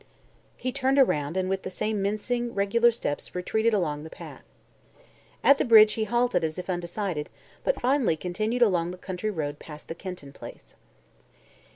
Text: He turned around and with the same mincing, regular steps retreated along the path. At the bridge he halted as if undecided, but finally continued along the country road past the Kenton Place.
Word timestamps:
He 0.57 0.71
turned 0.71 0.97
around 0.97 1.37
and 1.37 1.47
with 1.47 1.61
the 1.61 1.69
same 1.69 2.01
mincing, 2.01 2.55
regular 2.55 2.89
steps 2.89 3.35
retreated 3.35 3.71
along 3.71 4.01
the 4.03 4.09
path. 4.09 4.51
At 5.43 5.59
the 5.59 5.63
bridge 5.63 5.93
he 5.93 6.05
halted 6.05 6.43
as 6.43 6.57
if 6.57 6.71
undecided, 6.71 7.29
but 7.63 7.79
finally 7.79 8.17
continued 8.17 8.63
along 8.63 8.89
the 8.89 8.97
country 8.97 9.29
road 9.29 9.59
past 9.59 9.89
the 9.89 9.93
Kenton 9.93 10.33
Place. 10.33 10.73